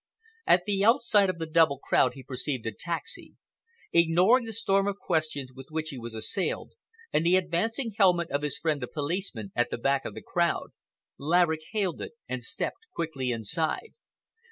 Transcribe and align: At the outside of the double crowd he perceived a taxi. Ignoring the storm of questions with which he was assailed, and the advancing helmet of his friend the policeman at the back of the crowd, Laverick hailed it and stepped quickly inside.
At 0.47 0.63
the 0.65 0.83
outside 0.83 1.29
of 1.29 1.37
the 1.37 1.45
double 1.45 1.77
crowd 1.77 2.15
he 2.15 2.23
perceived 2.23 2.65
a 2.65 2.71
taxi. 2.71 3.35
Ignoring 3.91 4.45
the 4.45 4.51
storm 4.53 4.87
of 4.87 4.97
questions 4.97 5.53
with 5.53 5.67
which 5.69 5.89
he 5.89 5.99
was 5.99 6.15
assailed, 6.15 6.73
and 7.13 7.23
the 7.23 7.35
advancing 7.35 7.93
helmet 7.95 8.31
of 8.31 8.41
his 8.41 8.57
friend 8.57 8.81
the 8.81 8.87
policeman 8.87 9.51
at 9.55 9.69
the 9.69 9.77
back 9.77 10.03
of 10.05 10.15
the 10.15 10.23
crowd, 10.23 10.71
Laverick 11.19 11.65
hailed 11.69 12.01
it 12.01 12.13
and 12.27 12.41
stepped 12.41 12.87
quickly 12.95 13.29
inside. 13.29 13.93